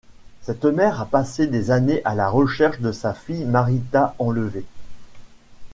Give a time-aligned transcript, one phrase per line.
[0.41, 4.65] Cette mère a passé des années à la recherche de sa fille Marita enlevée.